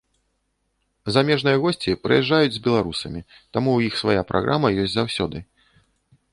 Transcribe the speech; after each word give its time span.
Замежныя 1.17 1.59
госці 1.65 1.93
прыязджаюць 2.07 2.51
з 2.57 2.63
беларусамі, 2.69 3.21
таму 3.53 3.69
ў 3.73 3.79
іх 3.91 4.03
свая 4.03 4.21
праграма 4.33 4.75
ёсць 4.85 4.95
заўсёды. 4.99 5.37